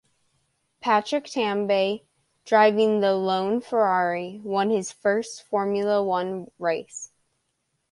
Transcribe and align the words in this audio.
Patrick 0.79 1.25
Tambay, 1.25 2.01
driving 2.43 3.01
the 3.01 3.13
lone 3.13 3.61
Ferrari, 3.61 4.41
won 4.43 4.71
his 4.71 4.91
first 4.91 5.43
Formula 5.43 6.03
One 6.03 6.49
race. 6.57 7.11